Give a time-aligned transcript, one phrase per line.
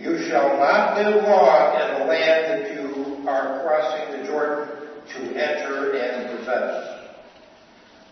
[0.00, 4.66] You shall not live long in the land that you are crossing the Jordan
[5.12, 7.04] to enter and possess.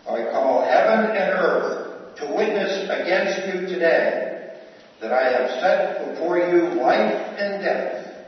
[0.07, 4.53] I call heaven and earth to witness against you today
[5.01, 8.27] that I have set before you life and death,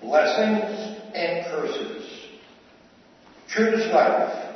[0.00, 2.28] blessings and curses.
[3.48, 4.54] Choose life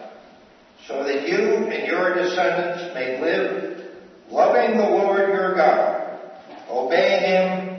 [0.87, 3.87] so that you and your descendants may live
[4.29, 6.21] loving the Lord your God,
[6.69, 7.70] obeying Him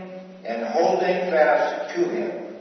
[0.46, 2.56] and holding fast to him.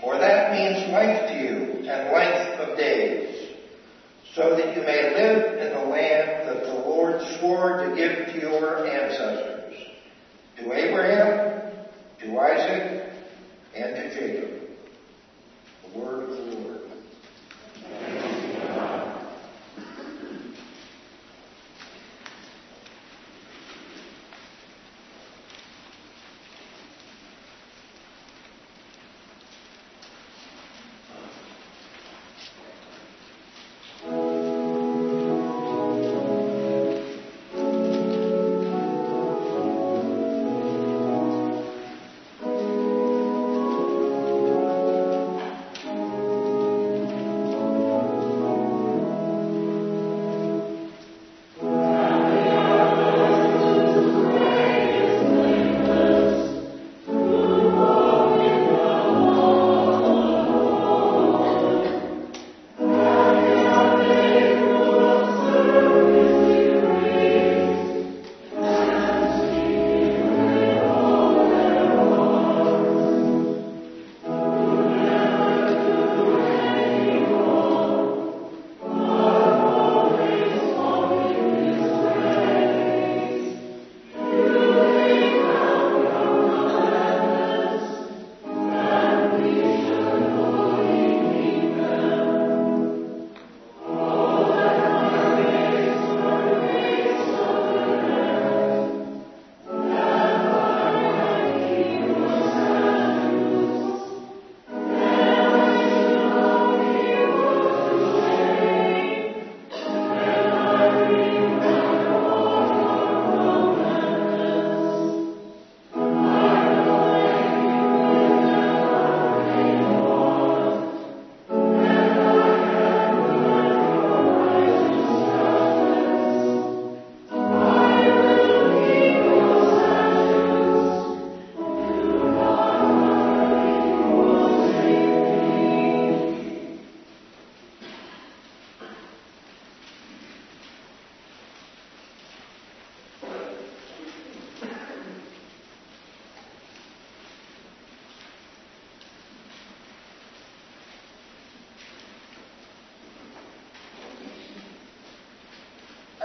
[0.00, 3.56] For that means life to you and length of days,
[4.34, 8.40] so that you may live in the land that the Lord swore to give to
[8.40, 9.74] your ancestors,
[10.58, 11.72] to Abraham,
[12.20, 13.12] to Isaac,
[13.74, 14.60] and to Jacob.
[15.82, 16.80] The word of the Lord.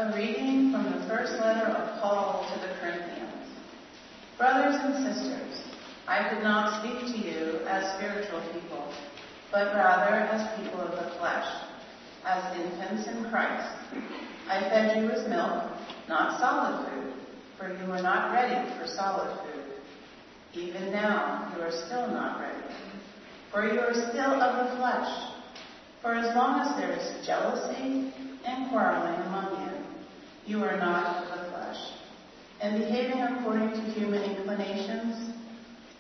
[0.01, 3.46] A reading from the first letter of Paul to the Corinthians.
[4.36, 5.62] Brothers and sisters,
[6.08, 8.92] I did not speak to you as spiritual people,
[9.51, 11.46] but rather as people of the flesh,
[12.25, 13.75] as infants in Christ.
[14.50, 15.70] I fed you with milk,
[16.09, 17.14] not solid food,
[17.59, 19.66] for you were not ready for solid food.
[20.55, 22.74] Even now you are still not ready,
[23.51, 25.27] for you are still of the flesh.
[26.01, 28.11] For as long as there is jealousy
[28.44, 29.60] and quarreling among you,
[30.51, 31.77] you are not of the flesh,
[32.59, 35.33] and behaving according to human inclinations.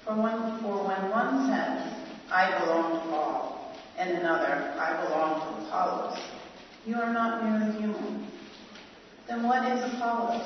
[0.03, 1.87] For when, for when one says,
[2.29, 6.19] I belong to Paul, and another, I belong to Apollos,
[6.85, 8.27] you are not merely human.
[9.25, 10.43] Then what is Apollos?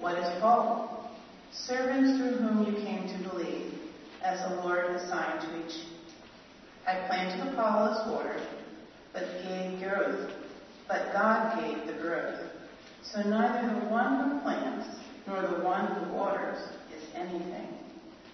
[0.00, 1.08] What is Paul?
[1.52, 3.72] Servants through whom you came to believe,
[4.24, 5.84] as the Lord assigned to each.
[6.88, 8.40] I planted Apollos water,
[9.12, 10.28] but gave growth,
[10.88, 12.47] but God gave the growth.
[13.02, 14.88] So neither the one who plants
[15.26, 16.58] nor the one who waters
[16.96, 17.68] is anything,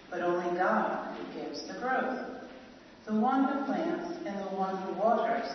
[0.09, 2.19] but only God who gives the growth.
[3.05, 5.45] The one who plants and the one who waters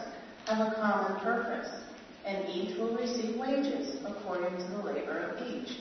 [0.47, 1.69] have a common purpose,
[2.25, 5.79] and each will receive wages according to the labor of each.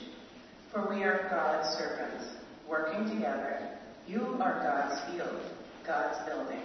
[0.72, 2.24] For we are God's servants,
[2.68, 3.70] working together.
[4.06, 5.40] You are God's field,
[5.86, 6.62] God's building.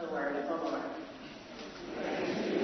[0.00, 2.57] The word of the Lord.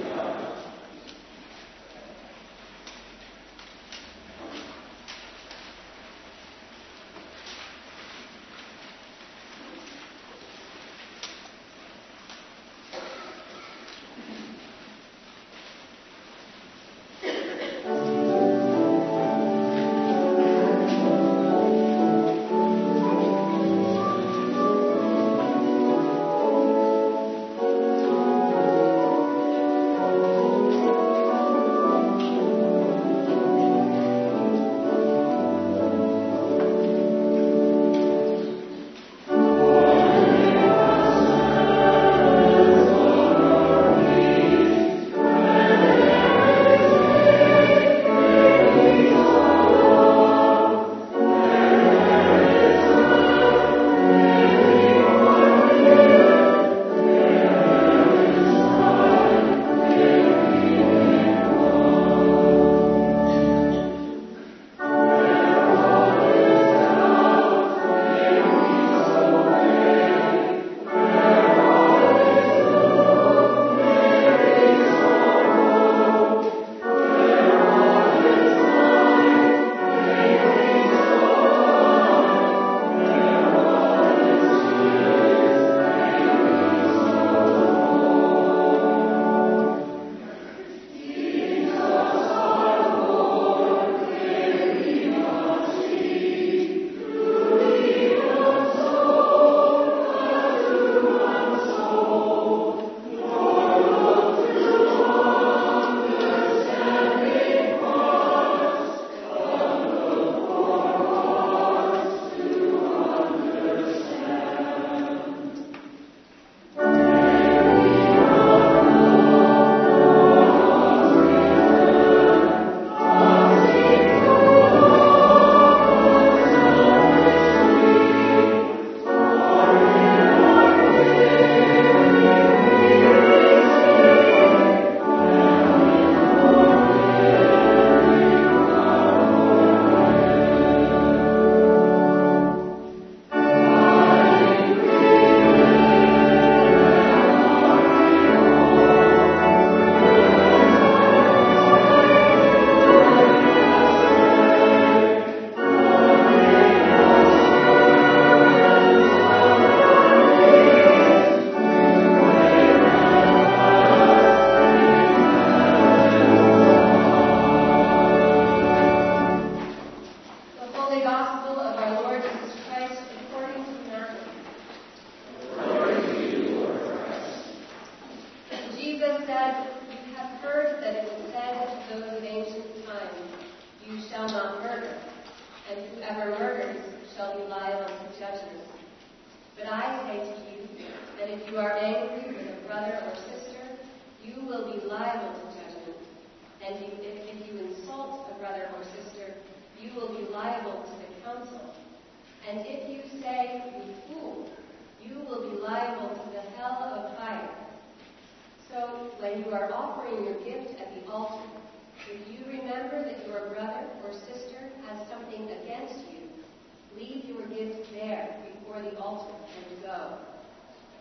[218.97, 220.17] Altar and go.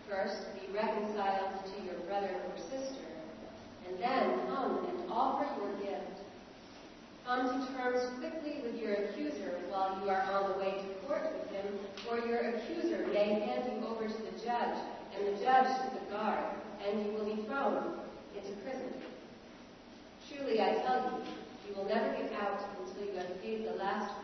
[0.09, 3.09] First, be reconciled to your brother or sister,
[3.88, 6.20] and then come and offer your gift.
[7.26, 11.33] Come to terms quickly with your accuser while you are on the way to court
[11.33, 11.78] with him,
[12.11, 14.76] or your accuser may hand you over to the judge,
[15.16, 16.44] and the judge to the guard,
[16.87, 17.98] and you will be thrown
[18.37, 18.92] into prison.
[20.28, 24.23] Truly, I tell you, you will never get out until you have paid the last.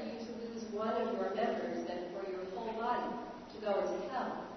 [0.71, 3.11] one of your members than for your whole body
[3.53, 4.47] to go into hell.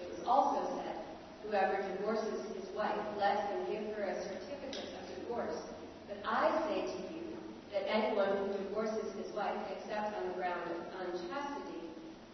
[0.00, 0.96] It was also said,
[1.44, 5.60] Whoever divorces his wife, let him give her a certificate of divorce.
[6.08, 7.36] But I say to you
[7.70, 11.84] that anyone who divorces his wife, except on the ground of unchastity,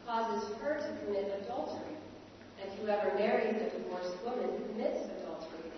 [0.07, 1.99] causes her to commit adultery.
[2.63, 5.75] And whoever marries a divorced woman commits adultery.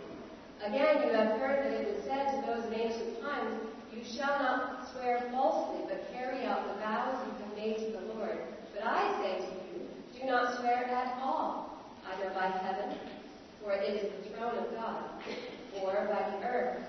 [0.62, 3.56] Again, you have heard that it was said to those in ancient times,
[4.02, 8.14] You shall not swear falsely, but carry out the vows you have made to the
[8.14, 8.36] Lord.
[8.74, 9.86] But I say to you,
[10.18, 11.78] do not swear at all,
[12.10, 12.98] either by heaven,
[13.62, 15.04] for it is the throne of God,
[15.80, 16.82] or by the earth,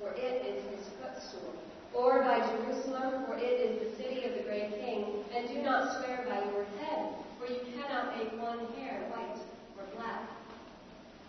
[0.00, 1.52] for it is his footstool,
[1.92, 5.24] or by Jerusalem, for it is the city of the great king.
[5.34, 7.08] And do not swear by your head,
[7.40, 9.36] for you cannot make one hair white
[9.76, 10.28] or black.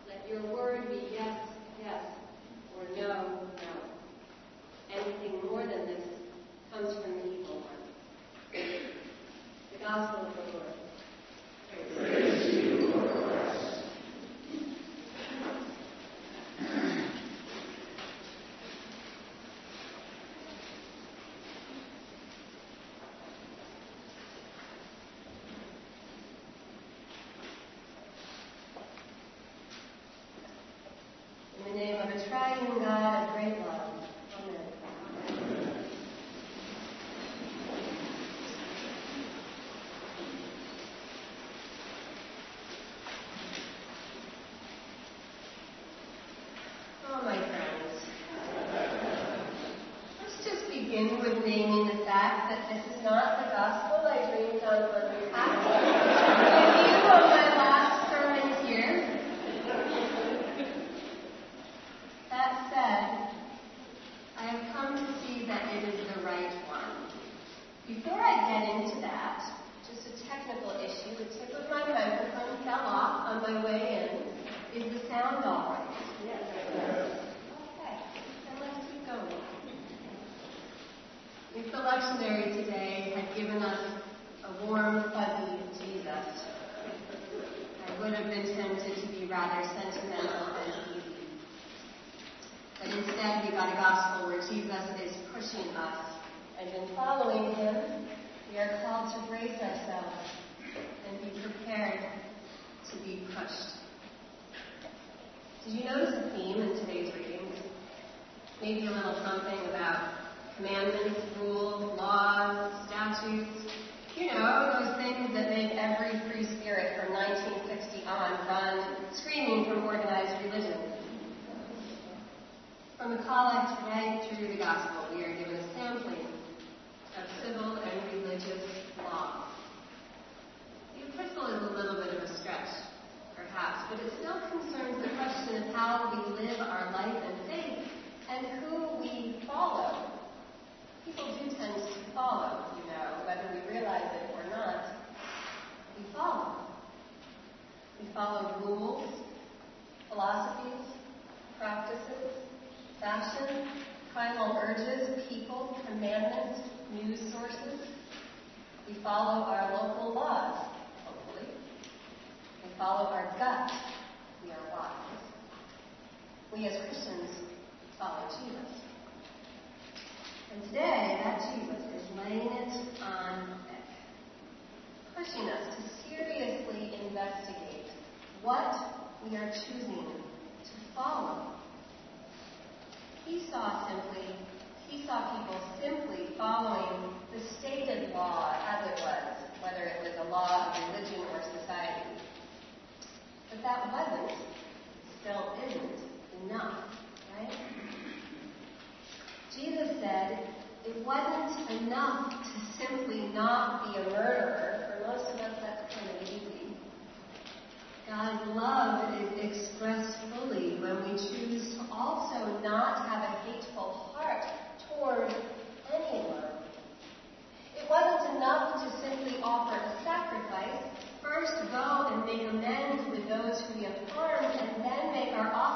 [0.08, 1.40] Let your word be yes,
[1.84, 2.04] yes,
[2.78, 3.83] or no, no.
[4.96, 6.04] Anything more than this
[6.72, 7.84] comes from the evil one.
[8.54, 10.74] The Gospel of the Lord.
[11.98, 12.33] Praise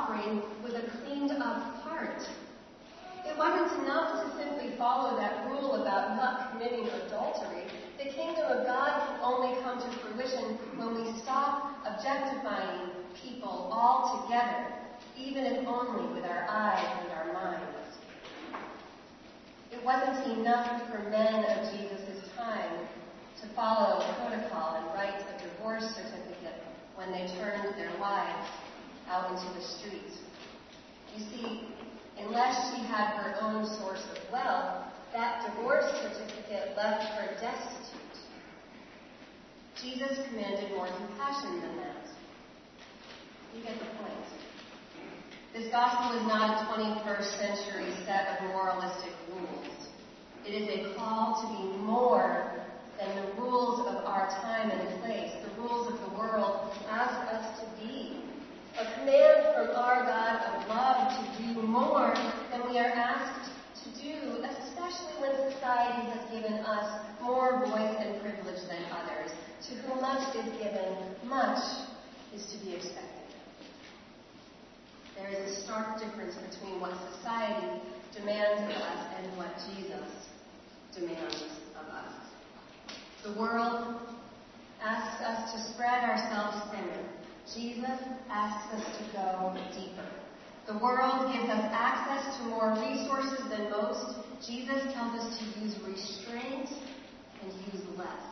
[0.07, 2.27] offering with a cleaned up heart.
[3.25, 7.63] It wasn't enough to simply follow that rule about not committing adultery.
[7.97, 12.89] The kingdom of God can only come to fruition when we stop objectifying
[13.21, 14.73] people altogether,
[15.17, 17.97] even if only with our eyes and our minds.
[19.71, 22.87] It wasn't enough for men of Jesus' time
[23.41, 26.63] to follow protocol and write a divorce certificate
[26.95, 28.47] when they turned their wives
[29.09, 30.17] out into the streets.
[31.15, 31.61] You see,
[32.19, 38.17] unless she had her own source of wealth, that divorce certificate left her destitute.
[39.81, 42.05] Jesus commanded more compassion than that.
[43.55, 44.25] You get the point.
[45.53, 49.87] This gospel is not a 21st century set of moralistic rules.
[50.45, 52.53] It is a call to be more
[52.99, 57.59] than the rules of our time and place, the rules of the world ask us
[57.61, 58.16] to be.
[58.77, 62.13] A command from our God of love to do more
[62.51, 63.49] than we are asked
[63.83, 69.31] to do, especially when society has given us more voice and privilege than others.
[69.69, 70.93] To whom much is given,
[71.25, 71.57] much
[72.35, 73.33] is to be expected.
[75.17, 77.81] There is a stark difference between what society
[78.15, 80.29] demands of us and what Jesus
[80.93, 81.43] demands
[81.81, 82.13] of us.
[83.23, 84.01] The world
[84.83, 87.16] asks us to spread ourselves thinner.
[87.55, 90.09] Jesus asks us to go deeper.
[90.67, 94.17] The world gives us access to more resources than most.
[94.45, 96.67] Jesus tells us to use restraint
[97.41, 98.27] and use less.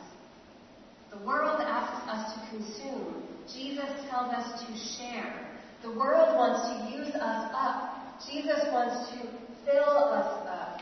[1.12, 3.24] The world asks us to consume.
[3.48, 5.48] Jesus tells us to share.
[5.82, 8.20] The world wants to use us up.
[8.28, 9.20] Jesus wants to
[9.64, 10.82] fill us up.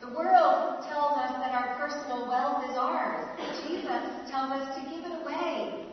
[0.00, 3.28] The world tells us that our personal wealth is ours.
[3.68, 5.86] Jesus tells us to give it away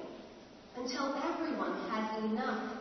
[0.77, 2.73] until everyone has enough,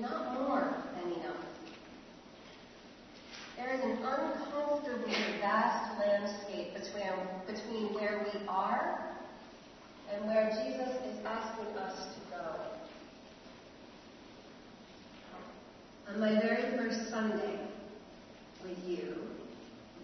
[0.00, 1.44] not more than enough.
[3.56, 7.12] There is an uncomfortably vast landscape between,
[7.46, 9.16] between where we are
[10.12, 12.54] and where Jesus is asking us to go.
[16.08, 17.58] On my very first Sunday
[18.62, 19.14] with you,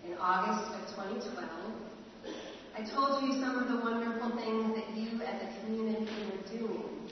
[0.05, 1.84] in August of 2012,
[2.77, 7.09] I told you some of the wonderful things that you as a community were doing,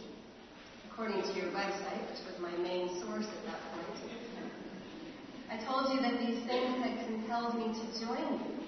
[0.90, 4.10] according to your website, which was my main source at that point.
[5.52, 8.64] I told you that these things had compelled me to join you.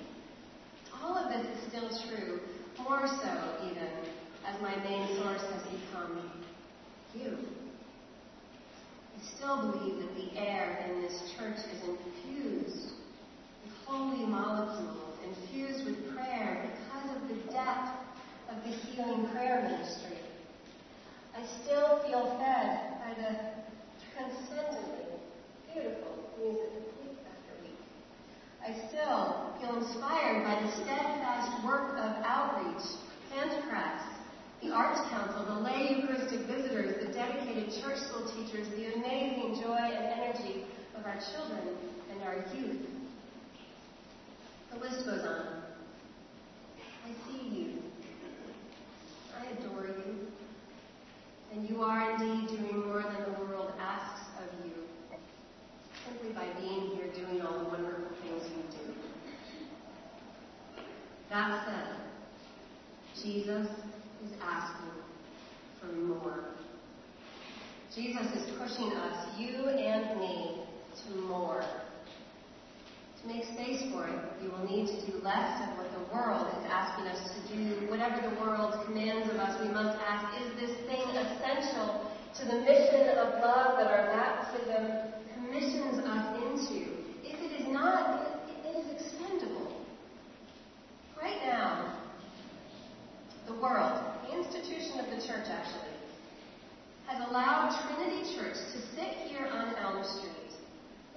[1.03, 2.39] All of this is still true,
[2.79, 3.89] more so even
[4.47, 6.31] as my main source has become
[7.13, 7.39] you.
[9.19, 13.04] I still believe that the air in this church is infused
[13.87, 17.91] holy molecules, infused with prayer because of the depth
[18.51, 20.19] of the healing prayer ministry.
[21.37, 23.55] I still feel fed by the
[24.15, 25.19] transcendently
[25.73, 27.81] beautiful music of week after week.
[28.63, 32.87] I still feel inspired by the steadfast work of outreach,
[33.33, 34.15] handcrafts,
[34.63, 39.77] the Arts Council, the lay Eucharistic visitors, the dedicated church school teachers, the amazing joy
[39.77, 40.65] and energy
[40.97, 41.77] of our children
[42.11, 42.94] and our youth.
[44.75, 45.63] The list goes on.
[47.07, 47.83] I see you.
[49.39, 50.27] I adore you.
[51.53, 54.73] And you are indeed doing more than the world asks of you,
[56.07, 58.95] simply by being here doing all the wonderful things you do.
[61.31, 61.97] That said,
[63.23, 63.69] Jesus
[64.25, 64.91] is asking
[65.81, 66.45] for more.
[67.95, 70.63] Jesus is pushing us, you and me,
[71.05, 71.65] to more.
[73.27, 76.71] Make space for it, You will need to do less of what the world is
[76.71, 77.89] asking us to do.
[77.89, 82.61] Whatever the world commands of us, we must ask, is this thing essential to the
[82.61, 86.93] mission of love that our baptism commissions us into?
[87.25, 89.73] If it is not, it is expendable.
[91.21, 91.97] Right now,
[93.47, 95.97] the world, the institution of the church actually,
[97.07, 100.53] has allowed Trinity Church to sit here on Elm Street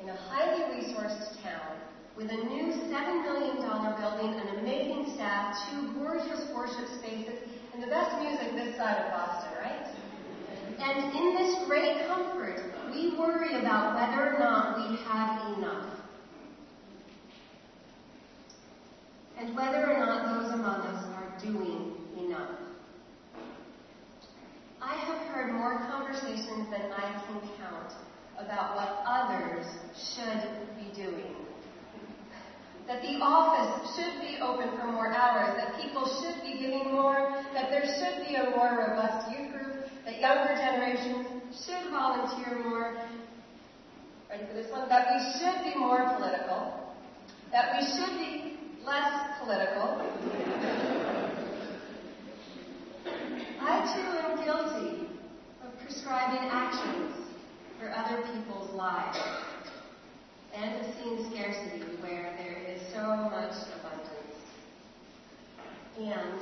[0.02, 1.76] in a highly resourced town
[2.18, 7.88] with a new $7 million building, an amazing staff, two gorgeous worship spaces, and the
[7.88, 9.86] best music this side of Boston, right?
[10.80, 12.60] And in this great comfort,
[12.92, 15.94] we worry about whether or not we have enough.
[19.38, 22.50] And whether or not those among us are doing enough.
[24.82, 27.94] I have heard more conversations than I can count
[28.40, 31.47] about what others should be doing
[32.88, 37.36] that the office should be open for more hours, that people should be giving more,
[37.54, 41.28] that there should be a more robust youth group, that younger generations
[41.66, 42.96] should volunteer more.
[44.30, 44.88] Ready for this one?
[44.88, 46.96] That we should be more political,
[47.52, 50.02] that we should be less political.
[53.60, 55.08] I too am guilty
[55.62, 57.16] of prescribing actions
[57.80, 59.18] for other people's lives
[60.56, 62.37] and have seen scarcity where
[62.98, 64.42] so much abundance.
[66.00, 66.42] And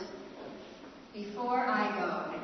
[1.14, 2.40] before I go,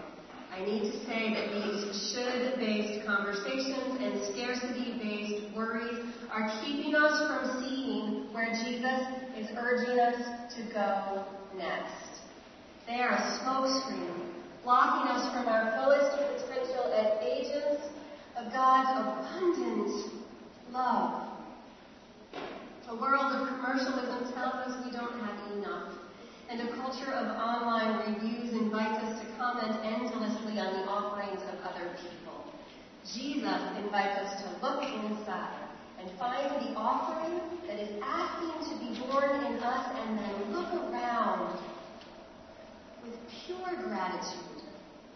[0.53, 6.93] I need to say that these should based conversations and scarcity based worries are keeping
[6.93, 12.19] us from seeing where Jesus is urging us to go next.
[12.87, 14.27] They are a smokescreen,
[14.65, 17.87] blocking us from our fullest potential as agents
[18.37, 20.21] of God's abundant
[20.73, 21.30] love.
[22.91, 25.93] A world of commercialism tells us we don't have enough.
[26.49, 31.55] And a culture of online reviews invites us to comment endlessly on the offerings of
[31.63, 32.51] other people.
[33.07, 35.71] Jesus invites us to look inside
[36.03, 40.73] and find the offering that is asking to be born in us and then look
[40.91, 41.63] around
[43.05, 43.15] with
[43.47, 44.67] pure gratitude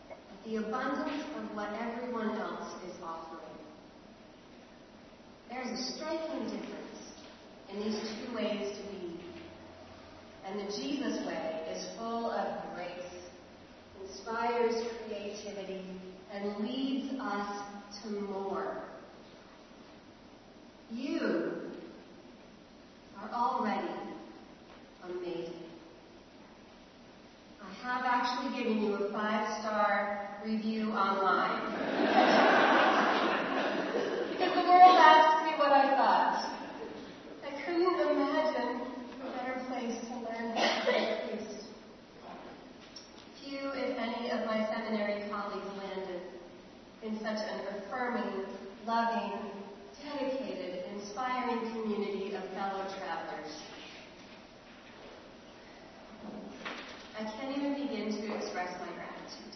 [0.10, 3.60] at the abundance of what everyone else is offering.
[5.50, 6.85] There is a striking difference
[7.72, 9.20] in these two ways to be.
[10.46, 12.90] And the Jesus way is full of grace,
[14.04, 14.76] inspires
[15.08, 15.82] creativity,
[16.32, 17.64] and leads us
[18.04, 18.84] to more.
[20.92, 21.72] You
[23.20, 23.90] are already
[25.04, 25.64] amazing.
[27.64, 31.62] I have actually given you a five star review online.
[34.32, 36.26] because the world asked me what I thought
[37.76, 38.82] couldn't imagine
[39.22, 41.66] a better place to learn how to be a priest.
[43.44, 46.22] Few, if any, of my seminary colleagues landed
[47.04, 48.46] in such an affirming,
[48.88, 49.52] loving,
[50.02, 53.52] dedicated, inspiring community of fellow travelers.
[57.20, 59.56] I can't even begin to express my gratitude.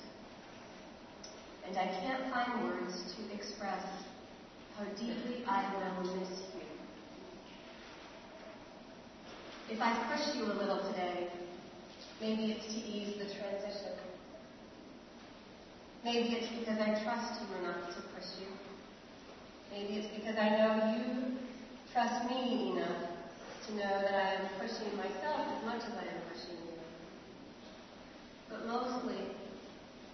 [1.67, 3.85] And I can't find words to express
[4.77, 6.48] how deeply I will miss you.
[9.71, 11.29] If I push you a little today,
[12.19, 13.93] maybe it's to ease the transition.
[16.03, 18.47] Maybe it's because I trust you enough to push you.
[19.71, 21.37] Maybe it's because I know you
[21.93, 23.09] trust me enough
[23.67, 26.73] to know that I am pushing myself as much as I am pushing you.
[28.49, 29.21] But mostly,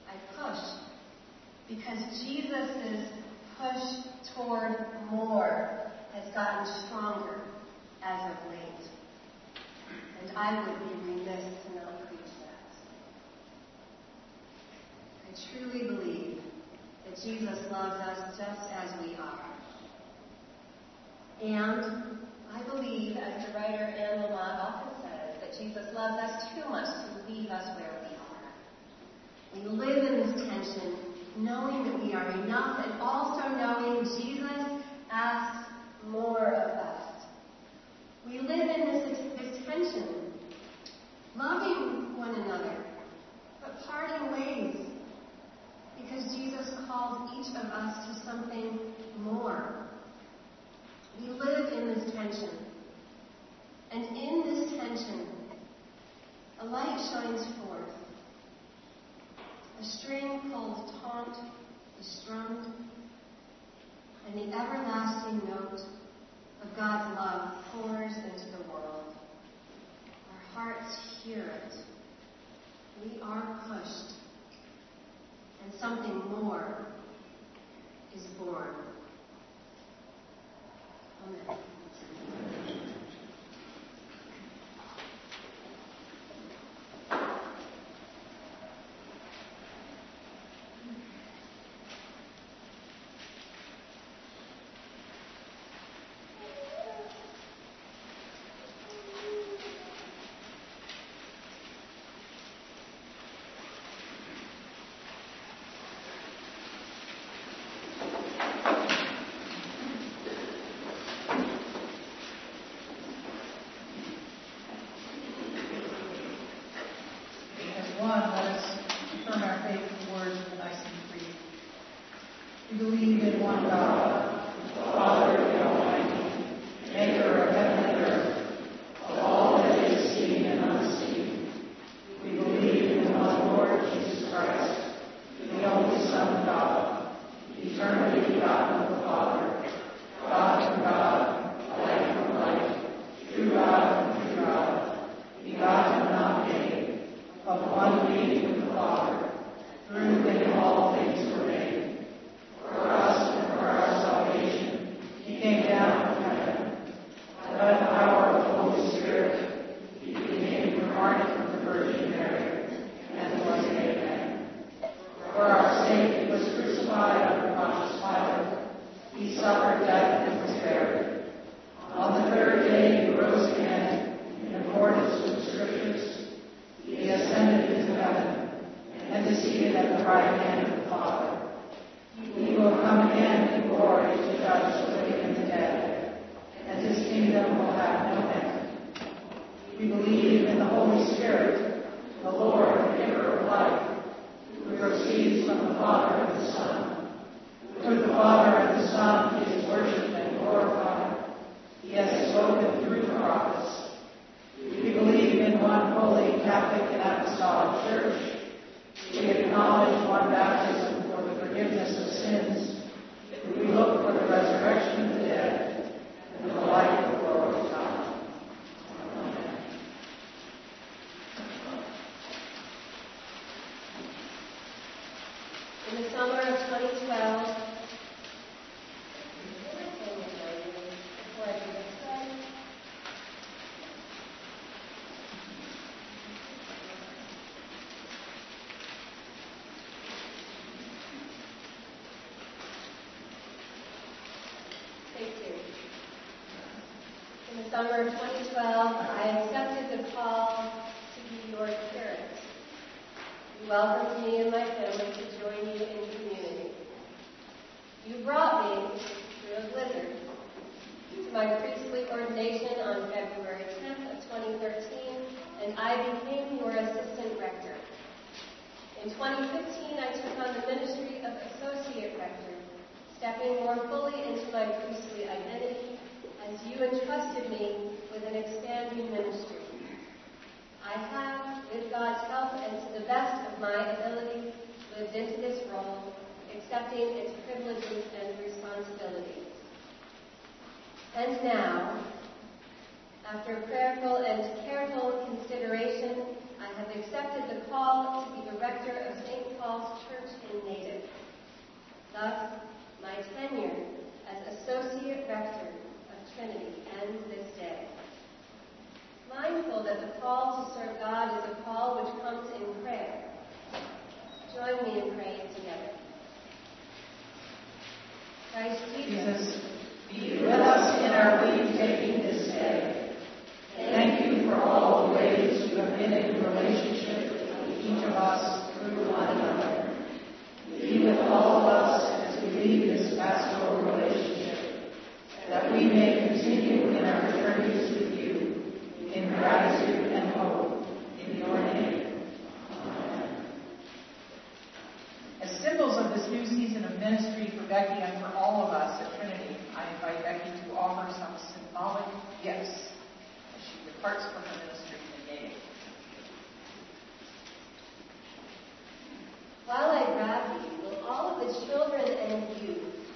[0.10, 0.60] I push
[1.70, 3.08] because Jesus'
[3.58, 7.39] push toward more has gotten stronger
[8.03, 8.74] as of late.
[10.26, 12.71] And I would be remiss to not preach that.
[15.21, 16.41] I truly believe
[17.05, 19.45] that Jesus loves us just as we are.
[21.43, 22.17] And
[22.51, 26.88] I believe, as the writer Anne Lamott often says, that Jesus loves us too much
[26.88, 29.69] to leave us where we are.
[29.69, 30.94] We live in this tension,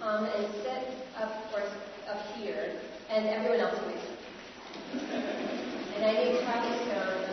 [0.09, 1.69] come and sit up, of
[2.09, 2.71] up here,
[3.11, 3.99] and everyone else will be
[5.95, 7.28] And I need talking stone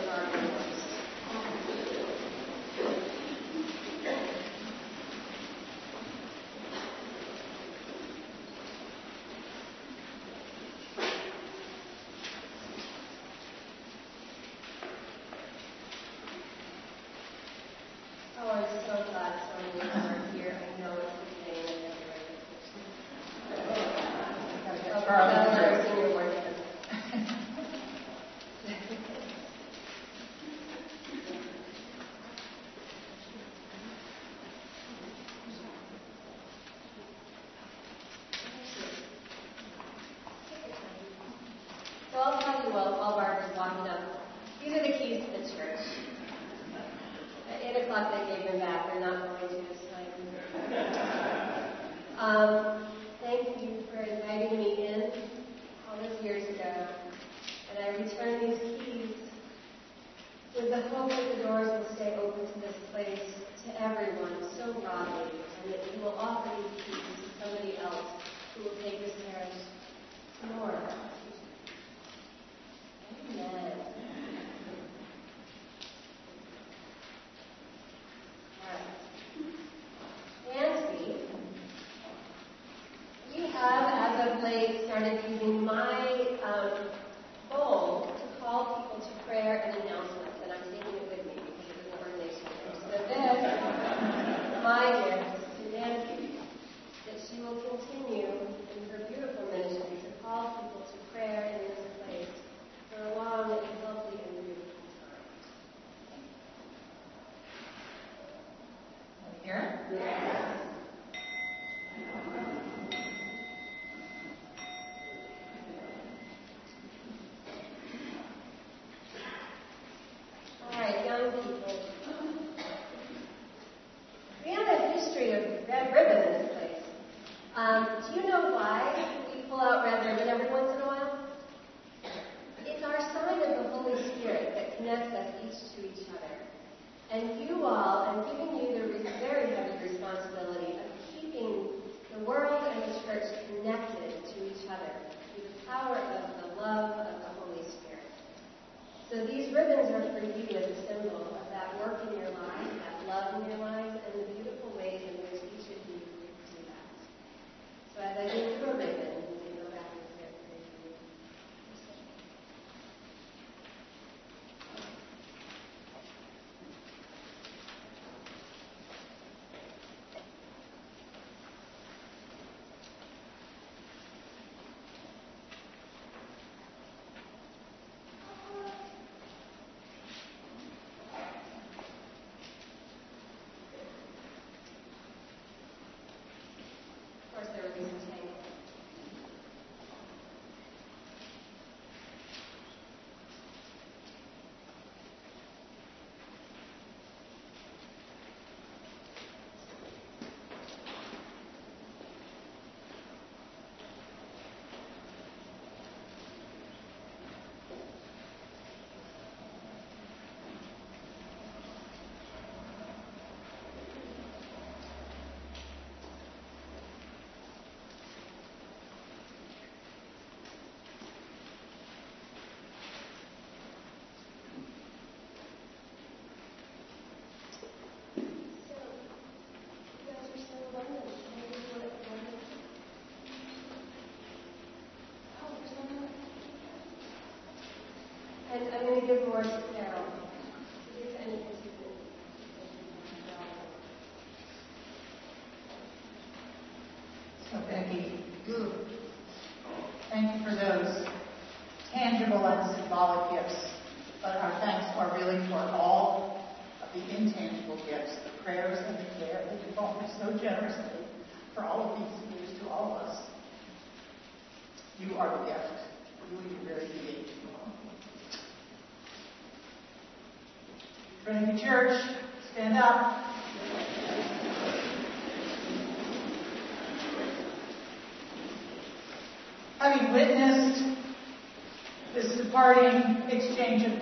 [238.59, 239.76] I'm going to give Lord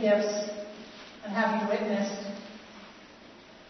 [0.05, 0.49] gifts
[1.25, 2.29] and having witnessed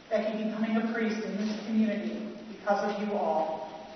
[0.10, 3.88] Becky becoming a priest in this community because of you all.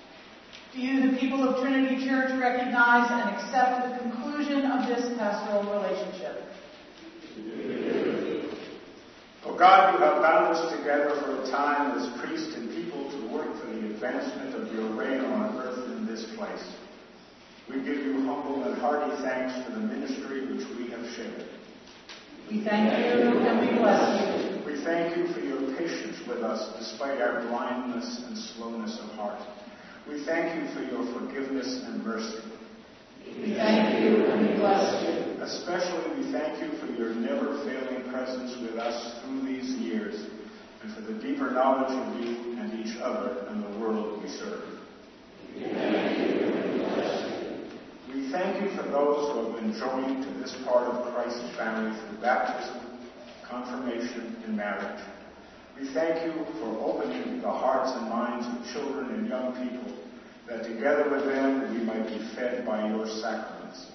[0.72, 5.68] Do you, the people of Trinity Church, recognize and accept the conclusion of this pastoral
[5.68, 6.40] relationship?
[9.42, 13.34] For God, you have bound us together for a time as priest and people to
[13.34, 16.72] work for the advancement of your reign on earth in this place.
[17.68, 21.59] We give you humble and hearty thanks for the ministry which we have shared.
[22.50, 24.64] We thank you and we bless you.
[24.66, 29.40] We thank you for your patience with us despite our blindness and slowness of heart.
[30.08, 32.42] We thank you for your forgiveness and mercy.
[33.24, 35.40] We thank you and we bless you.
[35.40, 40.26] Especially we thank you for your never failing presence with us through these years
[40.82, 44.64] and for the deeper knowledge of you and each other and the world we serve.
[45.54, 46.39] We thank you.
[48.12, 51.96] We thank you for those who have been joined to this part of Christ's family
[51.96, 52.98] through baptism,
[53.48, 55.00] confirmation, and marriage.
[55.78, 59.96] We thank you for opening the hearts and minds of children and young people,
[60.48, 63.86] that together with them we might be fed by your sacraments.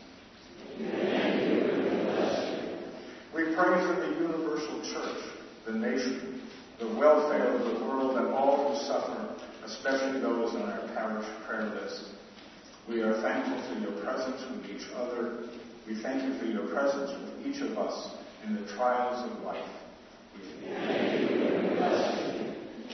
[3.33, 5.23] We pray for the universal church,
[5.65, 6.41] the nation,
[6.79, 9.35] the welfare of the world, and all who suffer,
[9.65, 12.14] especially those on our parish prayer list.
[12.87, 15.39] We are thankful for your presence with each other.
[15.87, 18.15] We thank you for your presence with each of us
[18.45, 19.69] in the trials of life.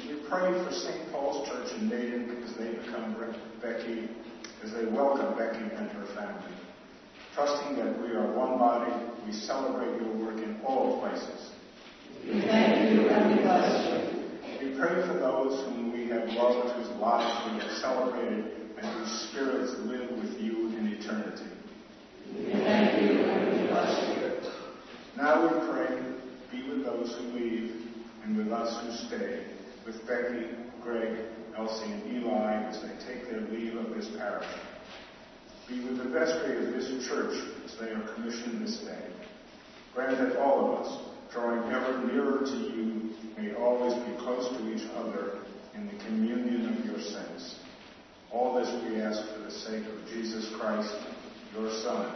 [0.07, 1.11] We pray for St.
[1.11, 3.15] Paul's Church in Natick as they become
[3.61, 4.09] Becky,
[4.63, 6.55] as they welcome Becky and her family.
[7.35, 8.93] Trusting that we are one body,
[9.25, 11.51] we celebrate your work in all places.
[12.25, 14.69] We thank you and we bless you.
[14.69, 19.29] We pray for those whom we have loved, whose lives we have celebrated, and whose
[19.29, 21.43] spirits live with you in eternity.
[22.35, 24.21] We thank you and we bless you.
[25.17, 26.01] Now we pray,
[26.51, 27.85] be with those who leave
[28.23, 29.45] and with us who stay,
[29.85, 30.47] with Becky,
[30.81, 31.19] Greg,
[31.57, 34.47] Elsie, and Eli as they take their leave of this parish.
[35.67, 39.05] Be with the vestry of this church as they are commissioned this day.
[39.93, 40.99] Grant that all of us,
[41.31, 45.39] drawing ever nearer to you, may always be close to each other
[45.75, 47.60] in the communion of your saints.
[48.33, 50.95] All this we ask for the sake of Jesus Christ,
[51.53, 52.15] your Son,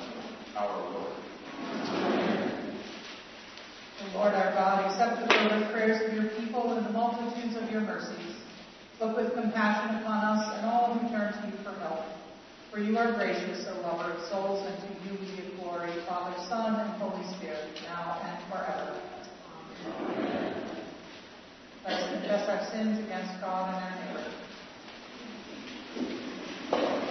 [0.56, 1.12] our Lord.
[4.14, 8.36] Lord our God, accept the prayers of your people and the multitudes of your mercies.
[9.02, 12.06] Look with compassion upon us and all who turn to you for help.
[12.72, 16.36] For you are gracious, O lover of souls, and to you we give glory, Father,
[16.48, 19.02] Son, and Holy Spirit, now and forever.
[19.86, 20.66] Amen.
[21.84, 24.35] Let us confess our sins against God and our neighbor.
[26.72, 27.05] ああ。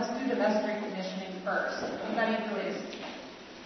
[0.00, 1.76] Let's do the vestry commissioning first.
[2.08, 2.74] Anybody who is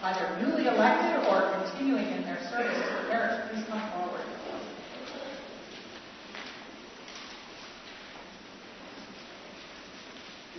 [0.03, 4.19] either newly elected or continuing in their service to the parish, please come forward.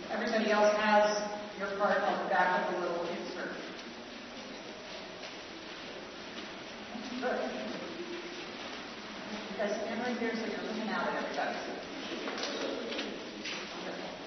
[0.09, 1.21] Everybody else has
[1.59, 3.53] your part on the back of the little insert.
[7.21, 7.51] Good.
[9.51, 11.53] You guys stand right here so you're looking out at everybody.
[13.77, 14.17] Wonderful.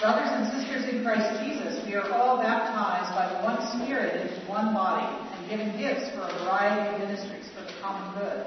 [0.00, 4.48] Brothers and sisters in Christ Jesus, we are all baptized by the one Spirit into
[4.48, 8.46] one body and given gifts for a variety of ministries for the common good.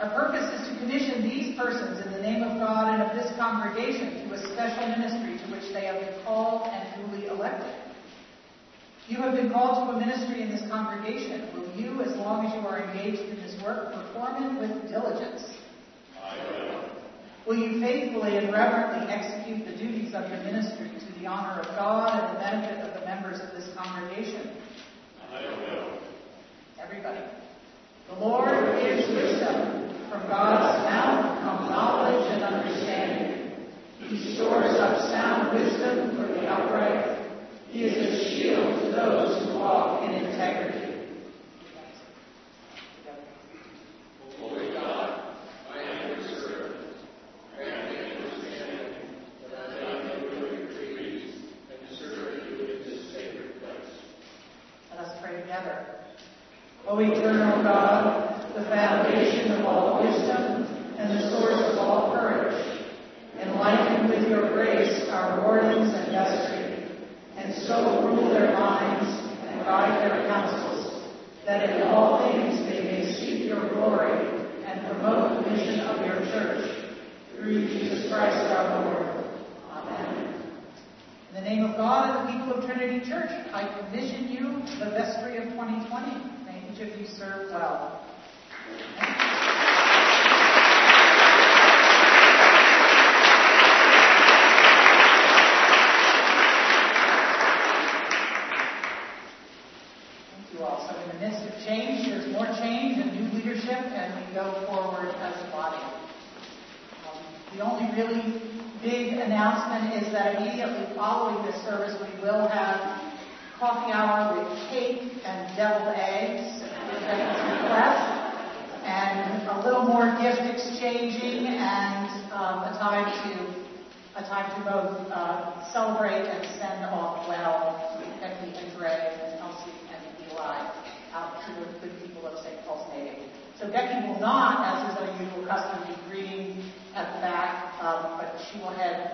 [0.00, 3.34] Our purpose is to commission these persons in the name of God and of this
[3.38, 7.72] congregation to a special ministry to which they have been called and duly elected.
[9.08, 11.48] You have been called to a ministry in this congregation.
[11.56, 11.64] Will
[12.48, 15.42] as you are engaged in this work, perform it with diligence?
[16.22, 16.90] I will.
[17.46, 21.66] Will you faithfully and reverently execute the duties of your ministry to the honor of
[21.76, 24.50] God and the benefit of the members of this congregation?
[25.32, 25.98] I will.
[26.80, 27.20] Everybody.
[28.08, 29.94] The Lord gives wisdom.
[30.10, 33.52] From God's mouth come knowledge and understanding.
[34.08, 37.28] He stores up sound wisdom for the upright.
[37.70, 40.87] He is a shield to those who walk in integrity.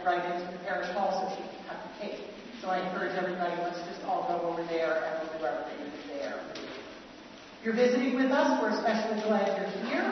[0.05, 2.20] Right into the parish hall so she can cut the cake.
[2.61, 6.40] So I encourage everybody, let's just all go over there and we'll do everything there.
[6.52, 10.05] If you're visiting with us, we're especially glad you're here.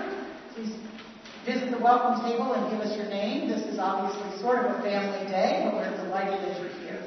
[0.56, 0.72] Please
[1.44, 3.48] visit the welcome table and give us your name.
[3.48, 7.00] This is obviously sort of a family day, but we're delighted that you're here.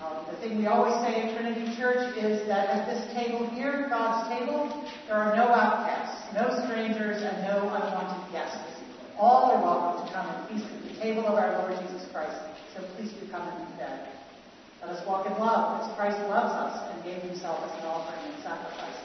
[0.00, 3.88] Um, the thing we always say at Trinity Church is that at this table here,
[3.88, 4.72] God's table,
[5.06, 8.80] there are no outcasts, no strangers, and no unwanted guests.
[9.18, 12.36] All are welcome to come and feast at the table of our Lord Jesus Christ.
[12.76, 14.08] So please do come and be fed.
[14.82, 18.32] Let us walk in love as Christ loves us and gave himself as an offering
[18.32, 19.01] and sacrifice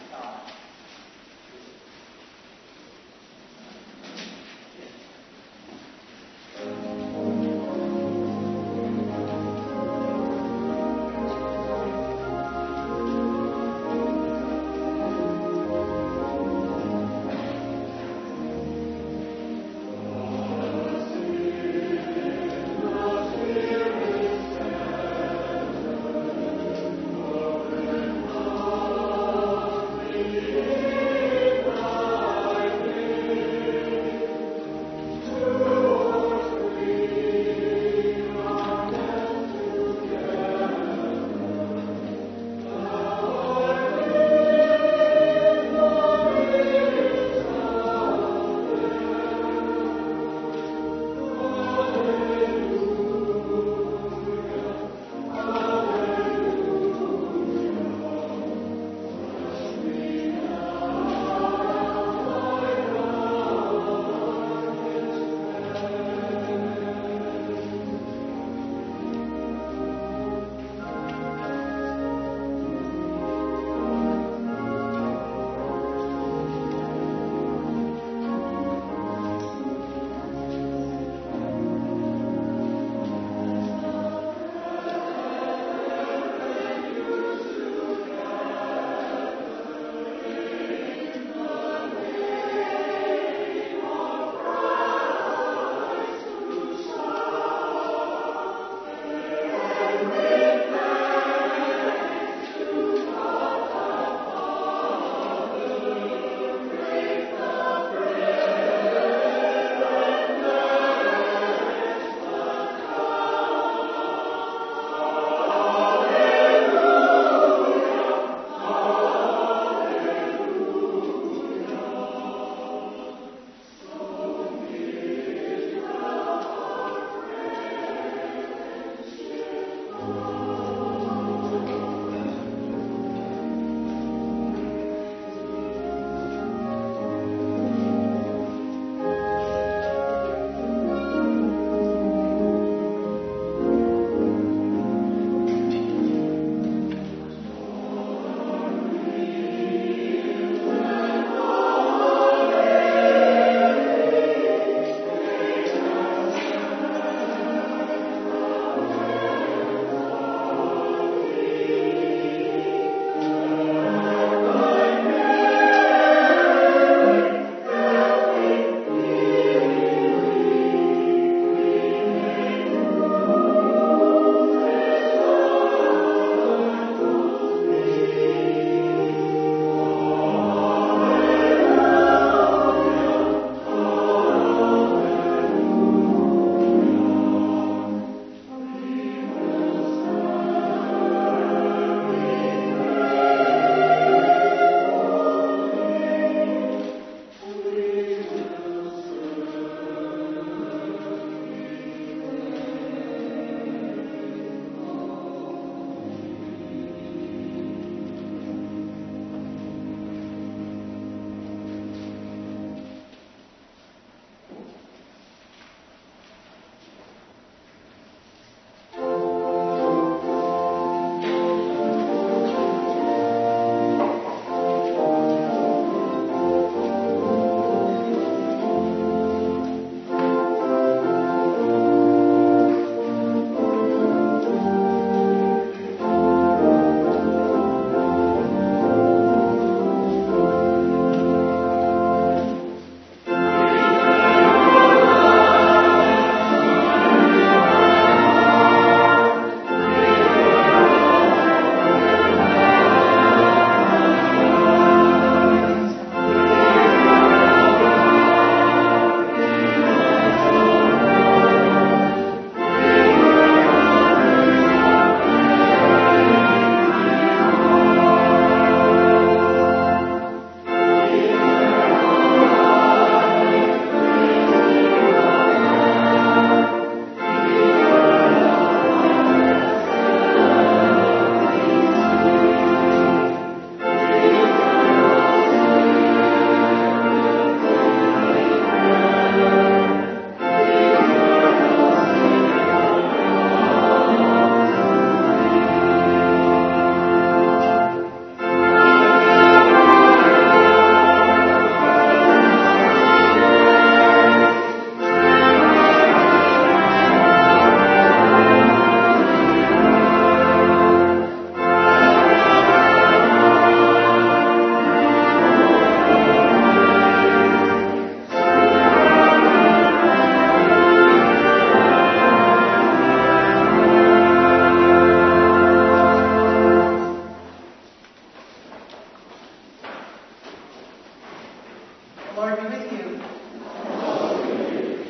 [332.37, 333.17] Lord be with you.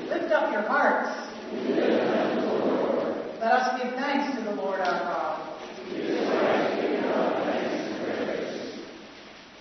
[0.07, 1.11] Lift up your hearts.
[3.41, 5.59] Let us give thanks to the Lord our God.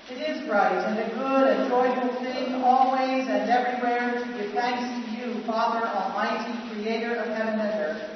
[0.09, 4.87] It is right and a good and joyful thing always and everywhere to give thanks
[4.87, 8.11] to you, Father Almighty, Creator of heaven and earth.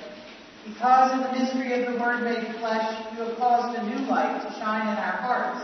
[0.65, 4.47] Because in the mystery of the Word made flesh, you have caused a new light
[4.47, 5.60] to shine in our hearts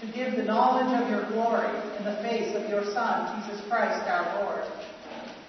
[0.00, 4.08] to give the knowledge of your glory in the face of your Son, Jesus Christ
[4.08, 4.64] our Lord.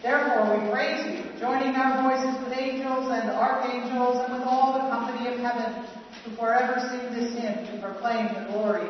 [0.04, 4.90] Therefore we praise you, joining our voices with angels and archangels and with all the
[4.90, 5.86] company of heaven,
[6.26, 8.90] who forever sing this hymn to proclaim the glory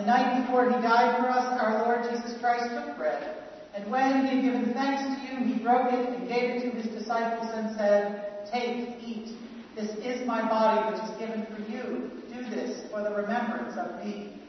[0.00, 3.36] the night before he died for us, our Lord Jesus Christ took bread,
[3.74, 6.70] and when he had given thanks to you, he broke it and gave it to
[6.70, 9.36] his disciples and said, Take, eat.
[9.76, 12.10] This is my body which is given for you.
[12.32, 14.40] Do this for the remembrance of me.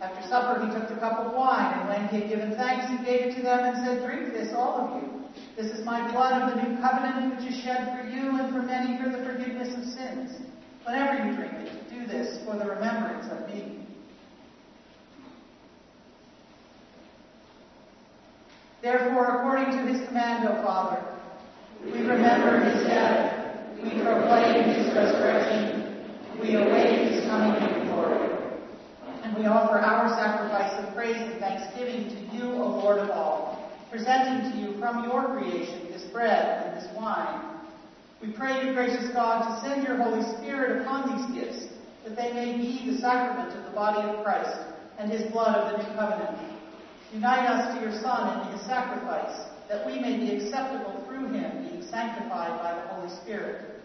[0.00, 3.04] After supper, he took the cup of wine, and when he had given thanks, he
[3.04, 5.24] gave it to them and said, Drink this, all of you.
[5.54, 8.62] This is my blood of the new covenant, which is shed for you and for
[8.62, 10.47] many for the forgiveness of sins.
[10.88, 13.76] Whenever you drink it, do this for the remembrance of me.
[18.80, 21.04] Therefore, according to his command, O Father,
[21.84, 26.06] we remember his death, we proclaim his resurrection,
[26.40, 28.30] we await his coming in glory.
[29.24, 33.70] And we offer our sacrifice of praise and thanksgiving to you, O Lord of all,
[33.90, 37.57] presenting to you from your creation this bread and this wine.
[38.20, 41.68] We pray you, gracious God, to send your Holy Spirit upon these gifts,
[42.04, 44.58] that they may be the sacrament of the body of Christ
[44.98, 46.36] and his blood of the new covenant.
[47.12, 51.68] Unite us to your Son in his sacrifice, that we may be acceptable through him,
[51.68, 53.82] being sanctified by the Holy Spirit.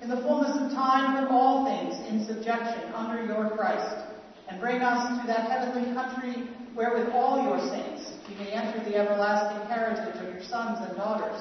[0.00, 4.16] In the fullness of time, put all things in subjection under your Christ,
[4.48, 8.82] and bring us to that heavenly country where with all your saints we may enter
[8.88, 11.38] the everlasting heritage of your sons and daughters,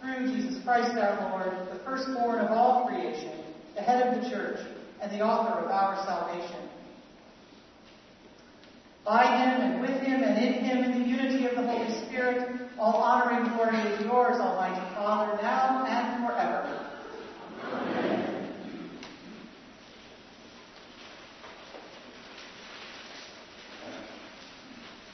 [0.00, 3.32] through Jesus Christ our Lord, the firstborn of all creation,
[3.74, 4.60] the head of the church,
[5.00, 6.68] and the author of our salvation.
[9.04, 12.60] By him and with him and in him in the unity of the Holy Spirit,
[12.78, 16.90] all honor and glory is yours, Almighty Father, now and forever.
[17.72, 18.28] Amen.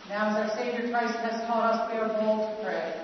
[0.08, 3.03] Now, as our Savior Christ has taught us, we are bold to pray.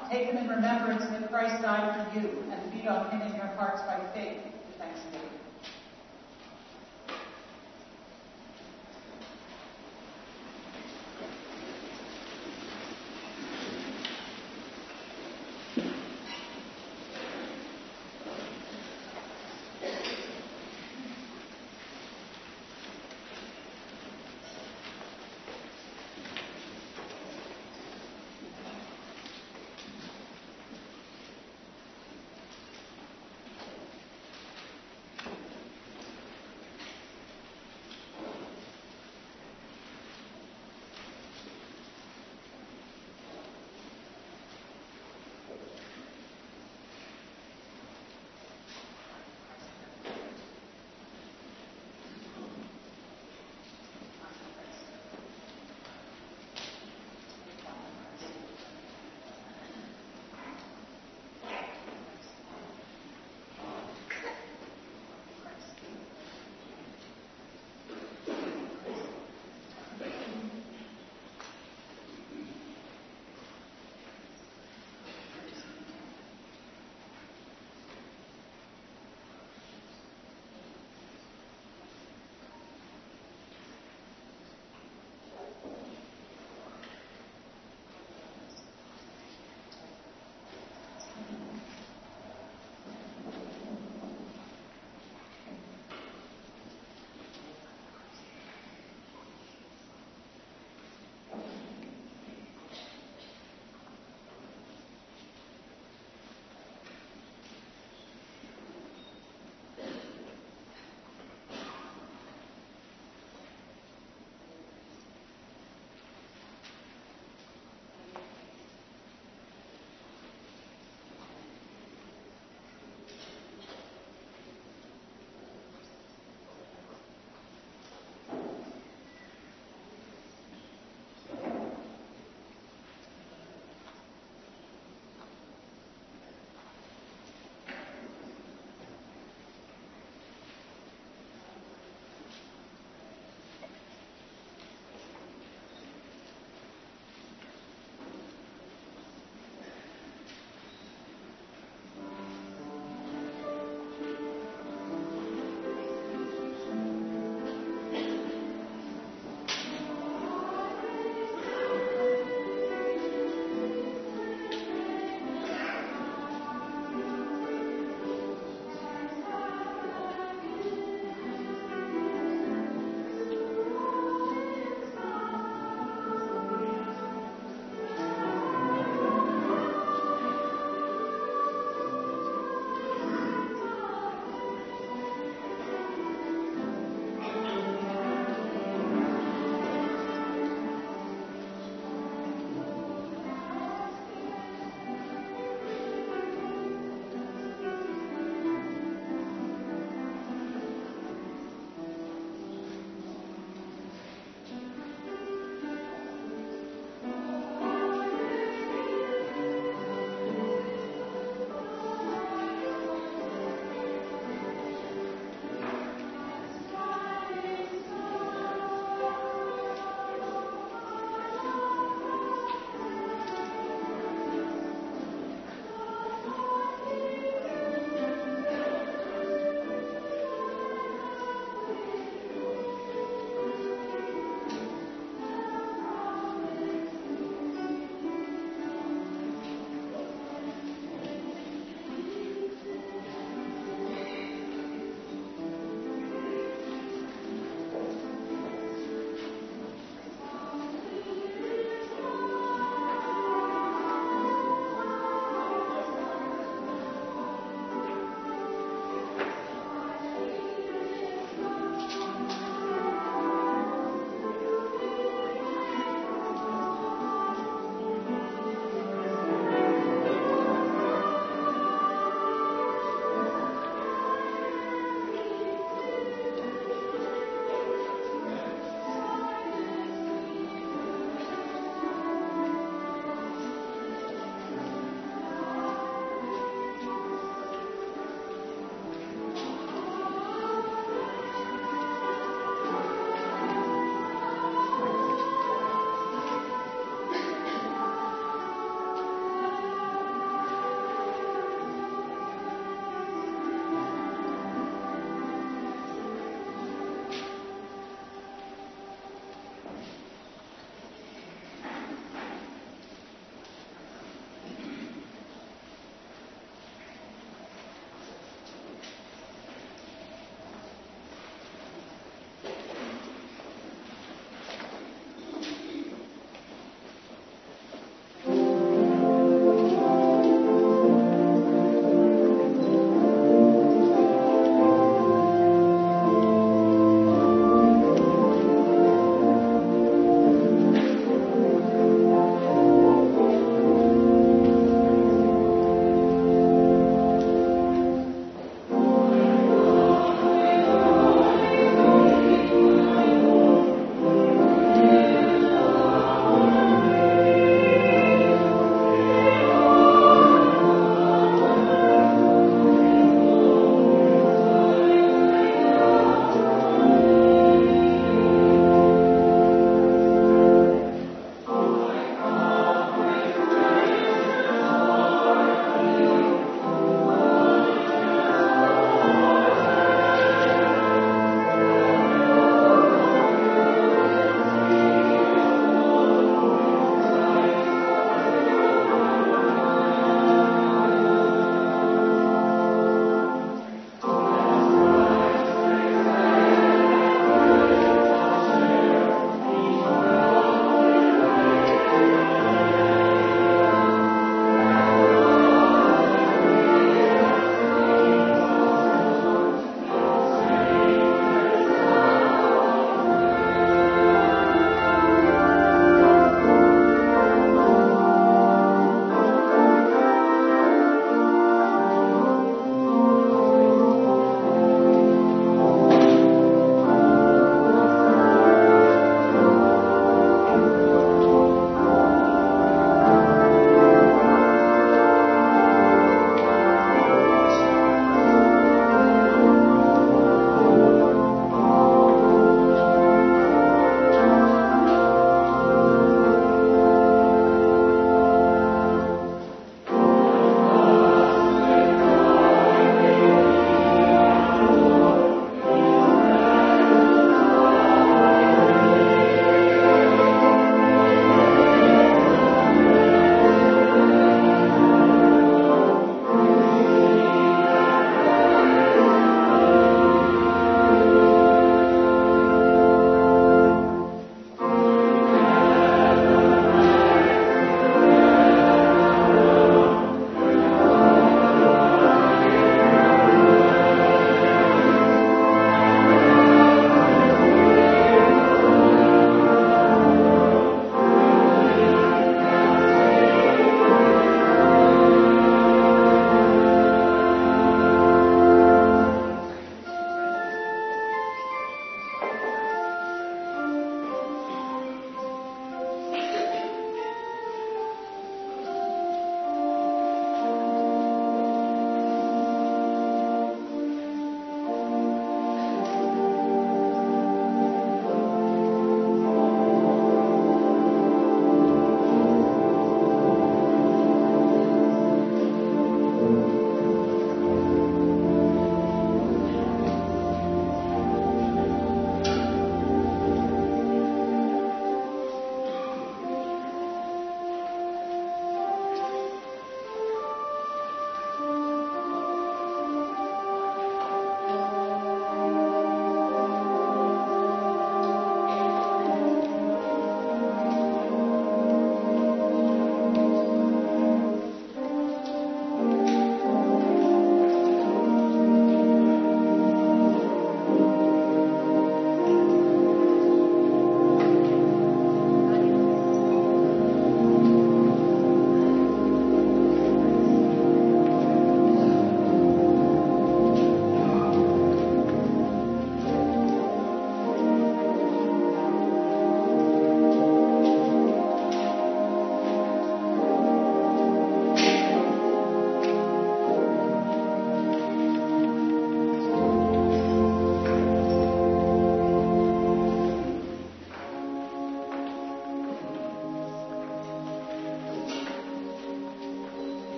[0.11, 3.20] Take them in remembrance that Christ died for you, and feed on him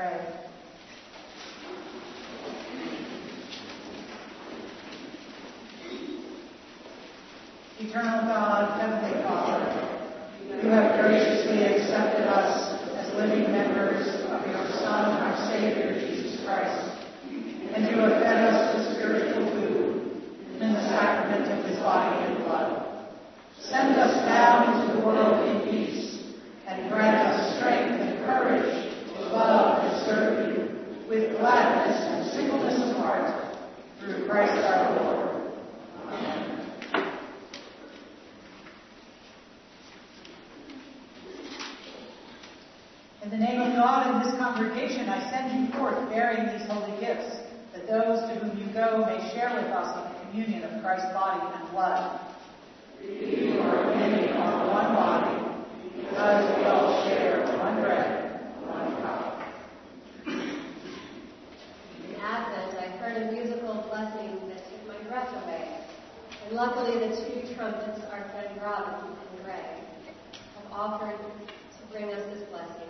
[0.00, 0.20] pray.
[7.80, 8.49] Eternal God,
[66.50, 69.84] And luckily, the two trumpets our friend Robin and Greg
[70.56, 72.89] have offered to bring us this blessing.